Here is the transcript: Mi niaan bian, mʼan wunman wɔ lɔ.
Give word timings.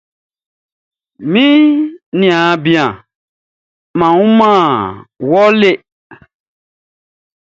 Mi 1.31 1.45
niaan 2.19 2.59
bian, 2.63 2.91
mʼan 3.97 4.13
wunman 4.19 4.65
wɔ 5.29 5.41
lɔ. 5.59 5.71